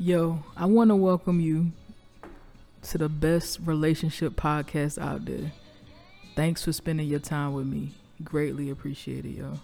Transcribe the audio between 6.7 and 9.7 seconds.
spending your time with me. Greatly appreciate it, y'all.